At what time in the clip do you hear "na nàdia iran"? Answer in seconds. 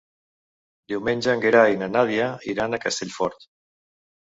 1.83-2.73